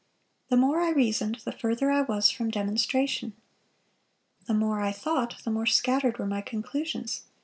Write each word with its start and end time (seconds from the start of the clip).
The 0.49 0.57
more 0.57 0.79
I 0.81 0.89
reasoned, 0.89 1.41
the 1.45 1.51
further 1.51 1.91
I 1.91 2.01
was 2.01 2.31
from 2.31 2.49
demonstration. 2.49 3.33
The 4.47 4.55
more 4.55 4.81
I 4.81 4.91
thought, 4.91 5.35
the 5.43 5.51
more 5.51 5.67
scattered 5.67 6.17
were 6.17 6.25
my 6.25 6.41
conclusions. 6.41 7.25